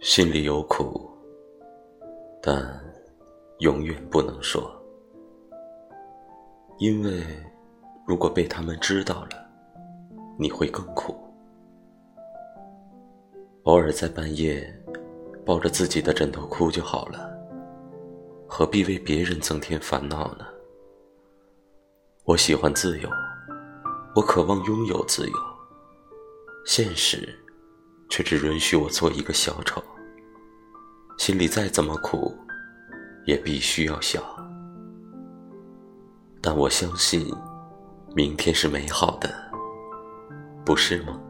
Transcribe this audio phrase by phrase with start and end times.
[0.00, 1.10] 心里有苦，
[2.42, 2.82] 但
[3.58, 4.72] 永远不能说，
[6.78, 7.22] 因为
[8.06, 9.46] 如果被他们知道了，
[10.38, 11.14] 你会更苦。
[13.64, 14.74] 偶尔在半夜
[15.44, 17.30] 抱着自己的枕头哭就好了，
[18.48, 20.46] 何必为别人增添烦恼呢？
[22.24, 23.08] 我喜欢自由，
[24.16, 25.36] 我渴望拥有自由，
[26.64, 27.38] 现实
[28.10, 29.82] 却只允许我做一个小丑。
[31.16, 32.36] 心里再怎么苦，
[33.26, 34.22] 也必须要笑。
[36.40, 37.32] 但我相信，
[38.14, 39.32] 明天是美好的，
[40.64, 41.20] 不是吗？